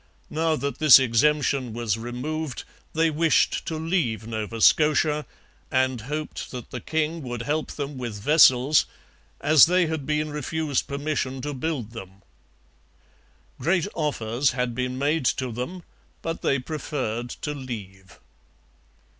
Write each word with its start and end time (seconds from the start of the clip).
Now 0.31 0.55
that 0.55 0.79
this 0.79 0.97
exemption 0.97 1.73
was 1.73 1.95
removed, 1.95 2.63
they 2.93 3.11
wished 3.11 3.67
to 3.67 3.75
leave 3.77 4.25
Nova 4.25 4.59
Scotia, 4.59 5.27
and 5.69 6.01
hoped 6.01 6.49
that 6.49 6.71
the 6.71 6.81
king 6.81 7.21
would 7.21 7.43
help 7.43 7.73
them 7.73 7.99
with 7.99 8.19
vessels, 8.19 8.87
as 9.41 9.67
they 9.67 9.85
had 9.85 10.07
been 10.07 10.31
refused 10.31 10.87
permission 10.87 11.39
to 11.41 11.53
build 11.53 11.91
them. 11.91 12.23
Great 13.59 13.87
offers 13.93 14.53
had 14.53 14.73
been 14.73 14.97
made 14.97 15.25
to 15.25 15.51
them, 15.51 15.83
but 16.23 16.41
they 16.41 16.57
preferred 16.57 17.29
to 17.43 17.53
leave. 17.53 18.17